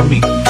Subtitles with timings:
[0.00, 0.49] for me.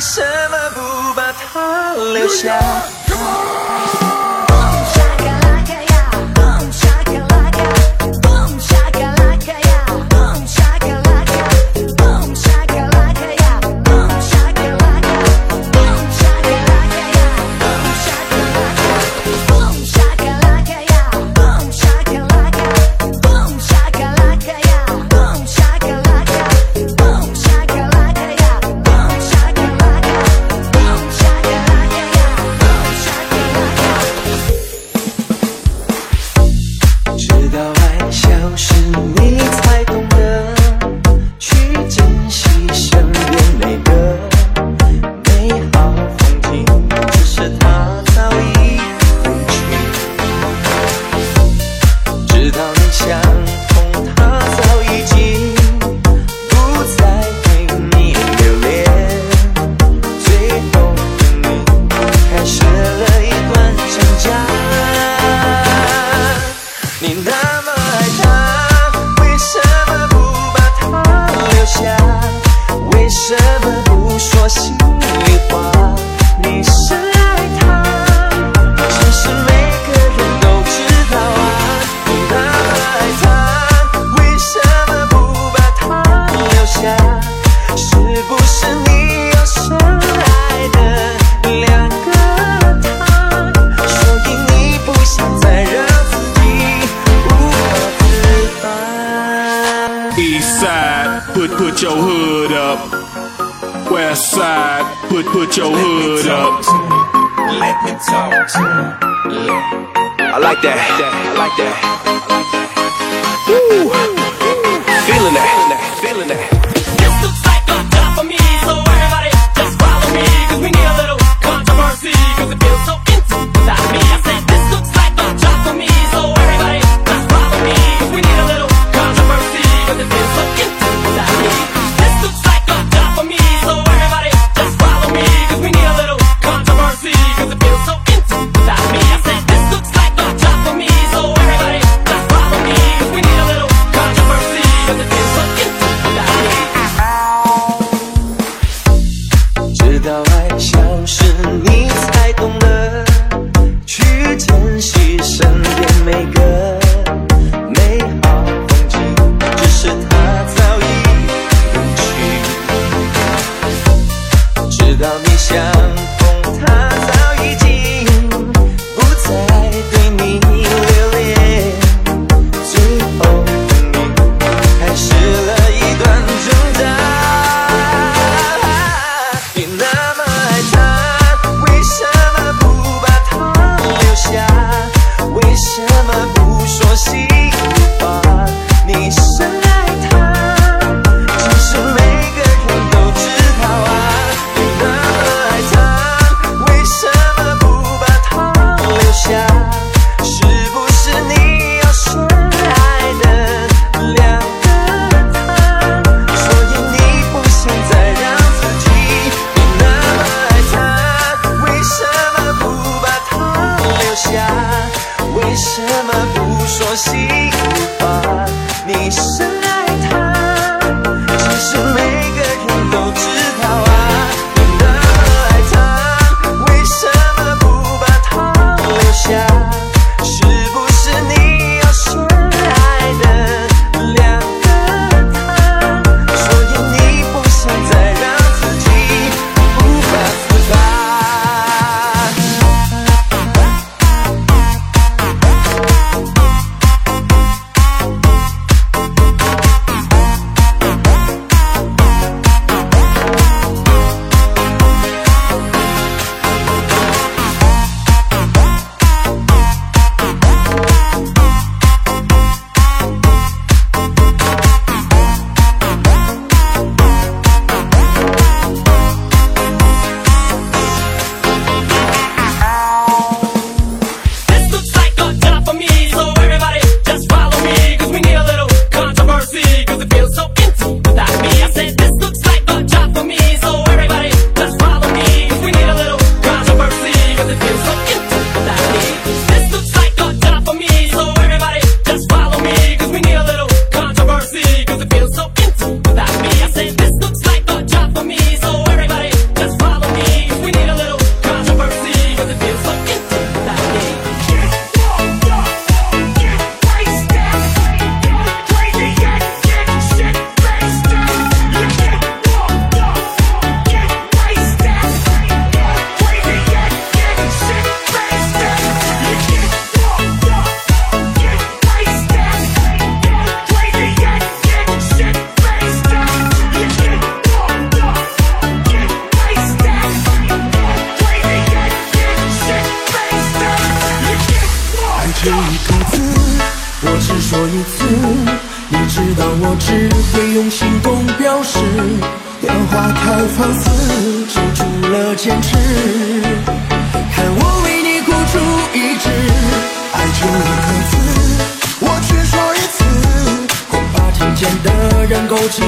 [0.00, 2.58] 为什么不把她留下？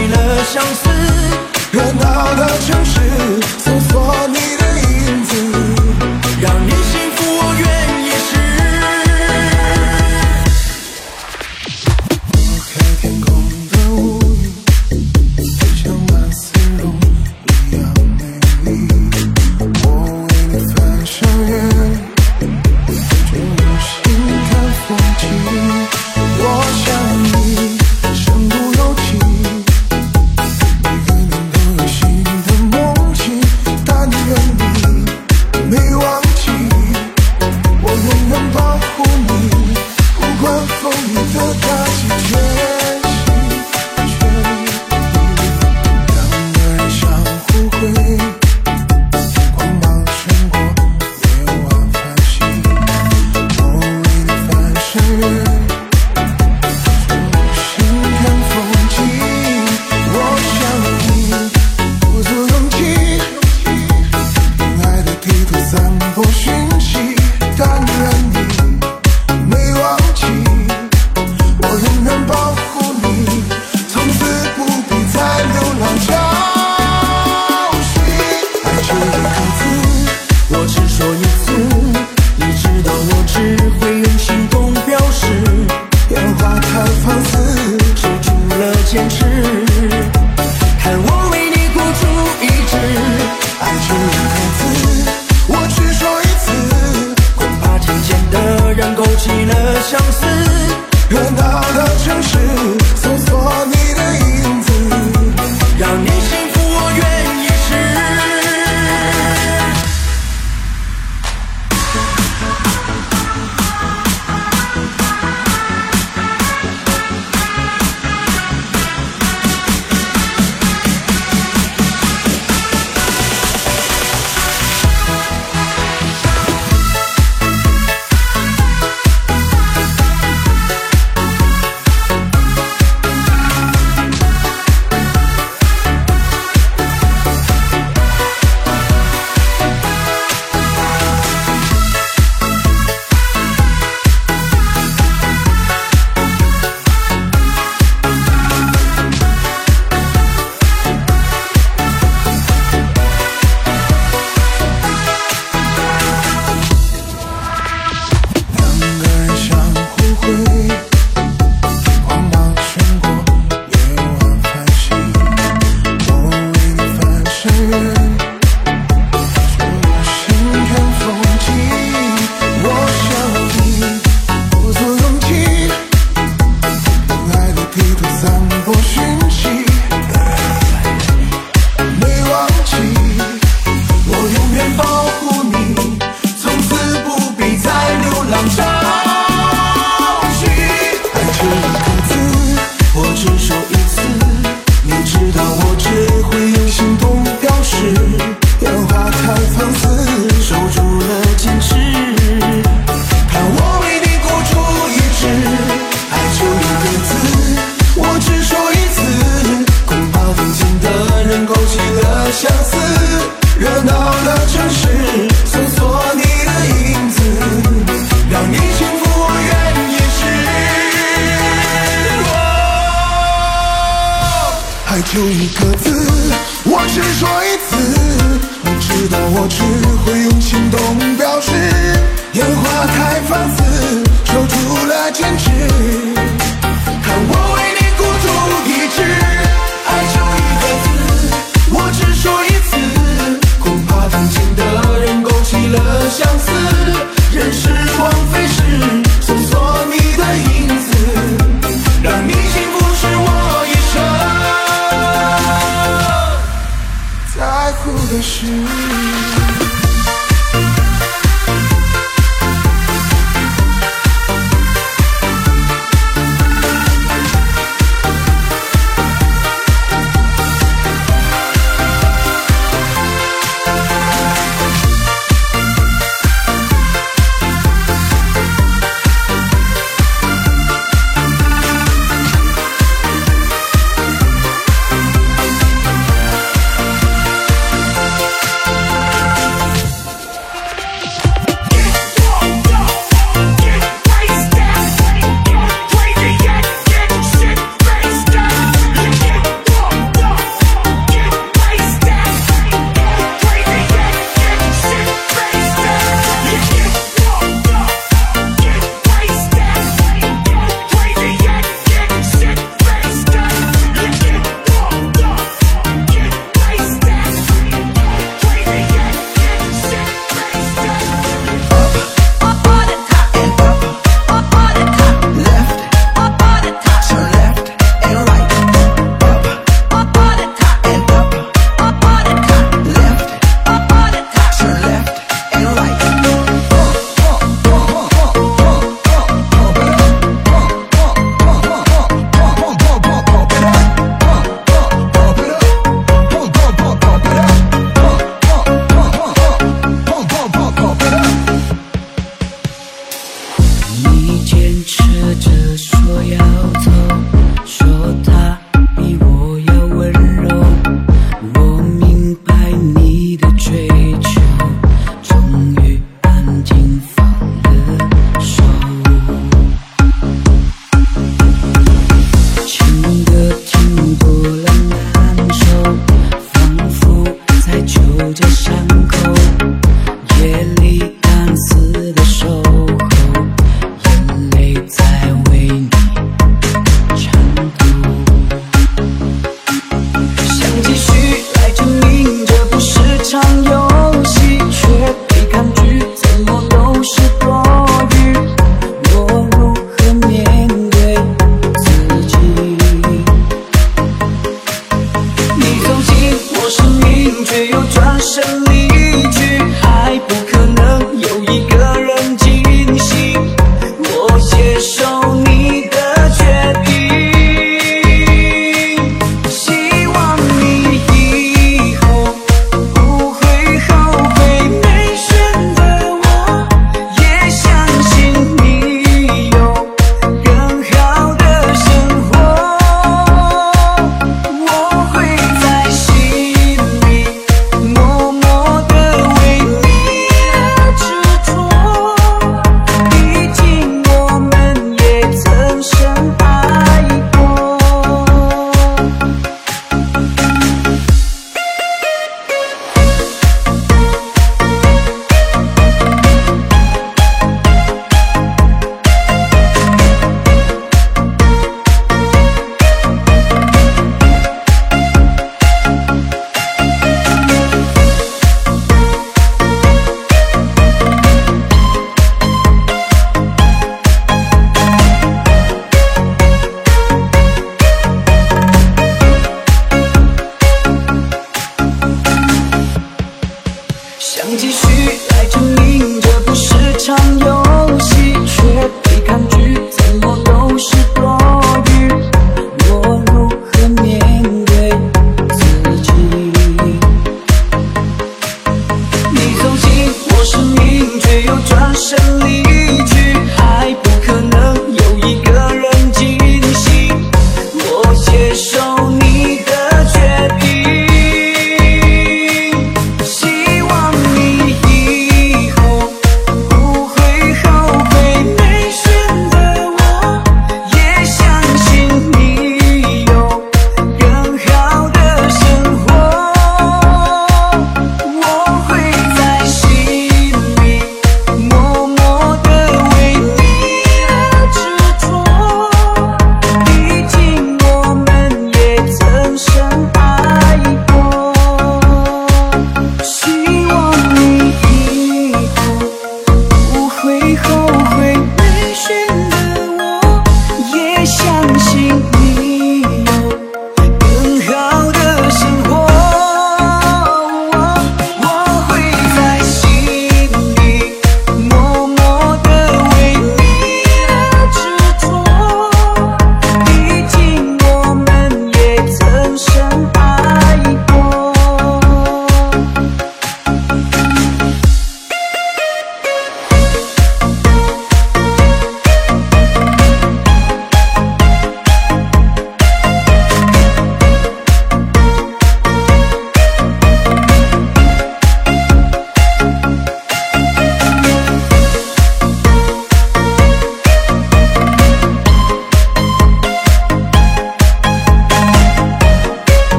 [0.00, 0.88] 为了相思，
[1.72, 3.00] 热闹的城市，
[3.58, 4.39] 搜索你。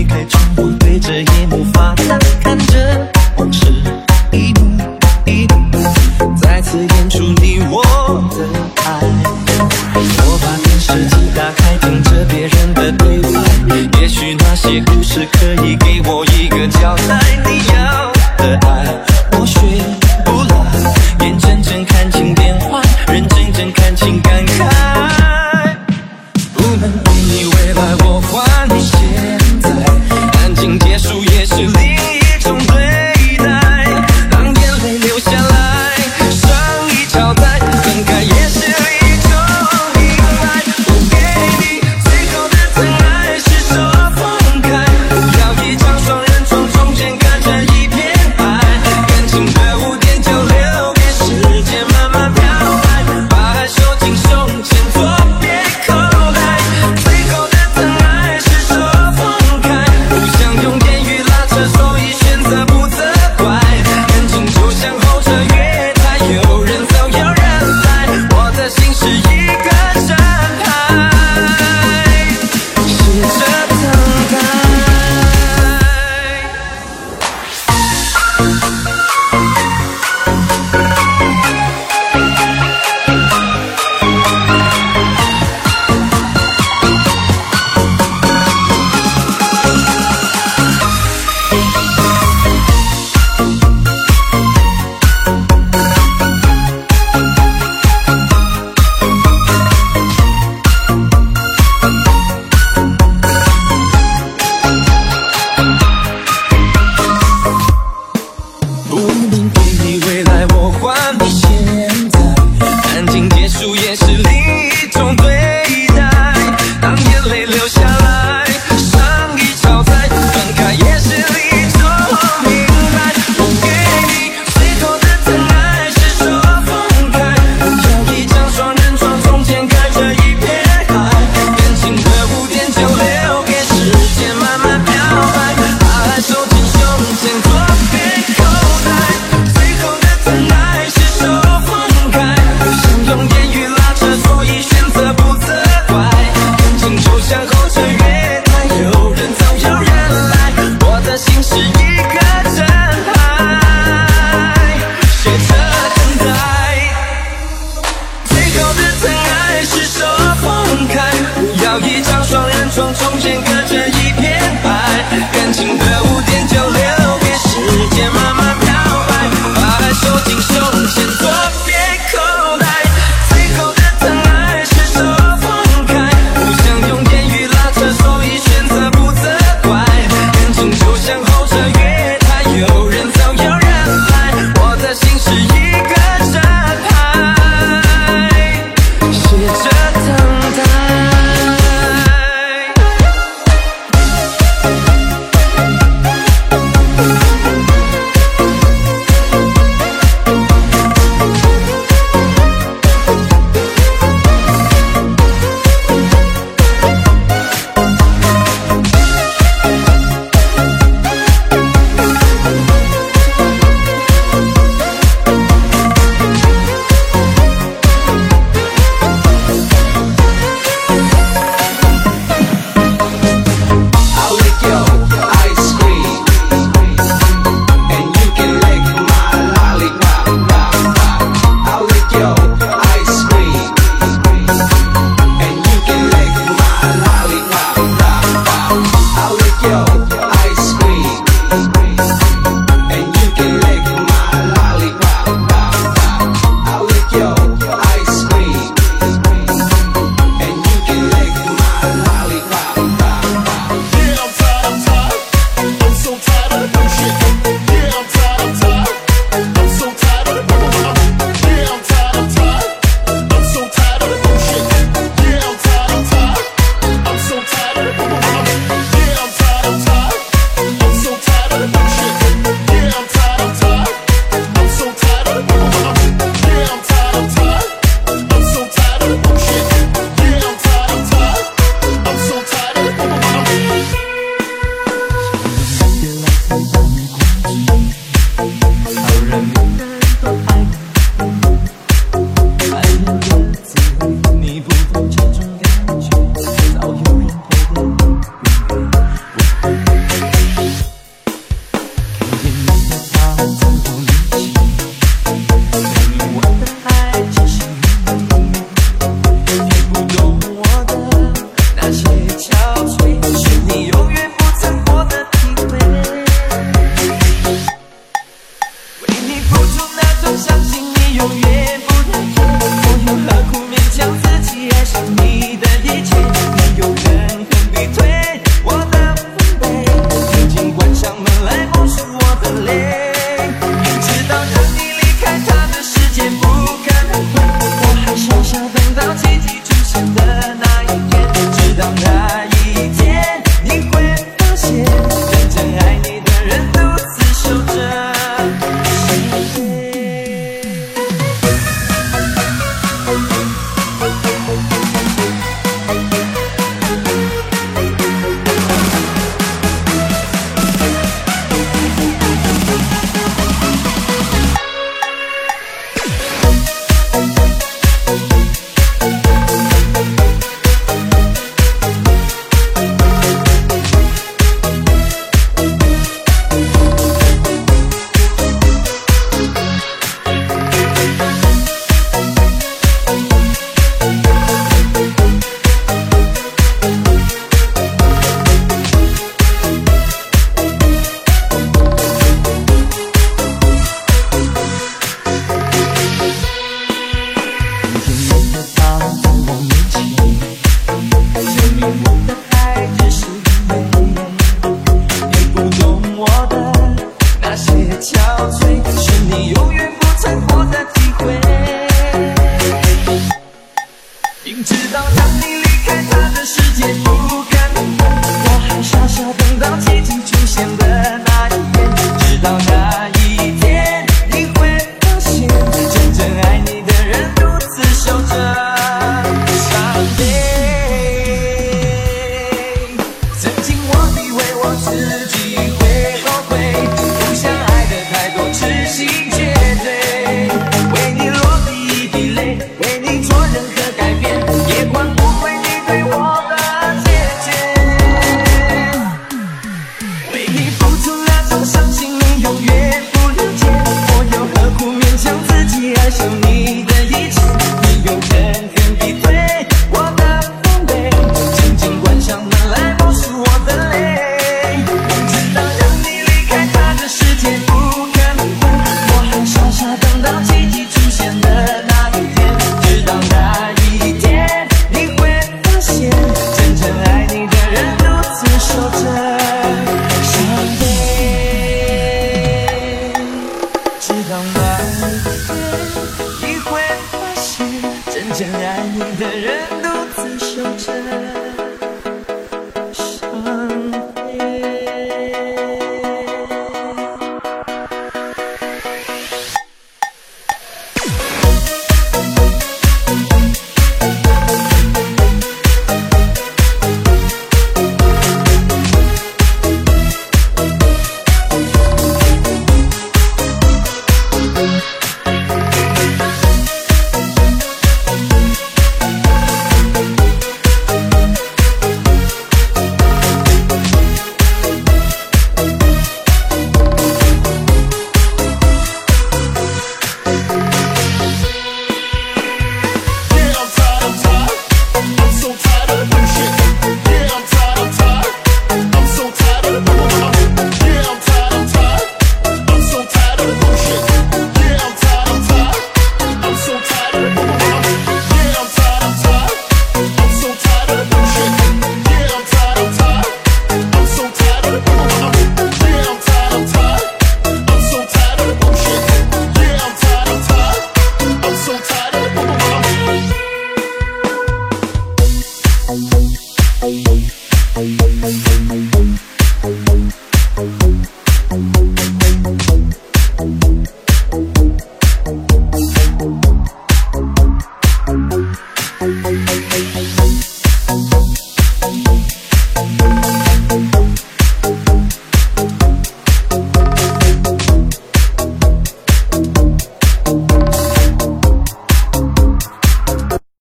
[0.00, 3.66] 推开窗我对着夜幕发呆看着往事
[4.32, 4.50] 一